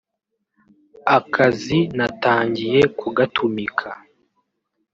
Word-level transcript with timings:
Akazi 1.17 1.79
natangiye 1.97 2.79
kugatumika 2.99 3.89